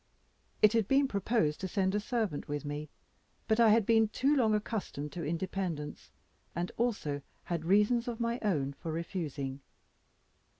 [0.63, 2.89] It had been proposed to send a servant with me,
[3.47, 6.09] but I had been too long accustomed to independence,
[6.55, 9.61] and also had reasons of my own for refusing.